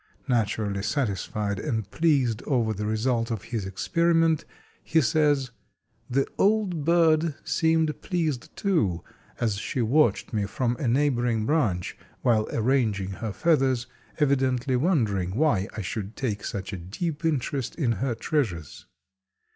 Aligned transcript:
Naturally 0.27 0.81
satisfied 0.81 1.59
and 1.59 1.91
pleased 1.91 2.41
over 2.47 2.73
the 2.73 2.87
result 2.87 3.29
of 3.29 3.43
his 3.43 3.67
experiment 3.67 4.45
he 4.83 4.99
says: 4.99 5.51
"The 6.09 6.25
old 6.39 6.83
bird 6.83 7.35
seemed 7.43 8.01
pleased 8.01 8.49
too, 8.55 9.03
as 9.39 9.57
she 9.57 9.79
watched 9.83 10.33
me 10.33 10.47
from 10.47 10.75
a 10.77 10.87
neighboring 10.87 11.45
branch, 11.45 11.95
while 12.23 12.47
arranging 12.51 13.11
her 13.11 13.31
feathers, 13.31 13.85
evidently 14.17 14.75
wondering 14.75 15.35
why 15.35 15.67
I 15.77 15.81
should 15.81 16.15
take 16.15 16.45
such 16.45 16.73
a 16.73 16.77
deep 16.79 17.23
interest 17.23 17.75
in 17.75 17.91
her 17.91 18.15
treasures. 18.15 18.87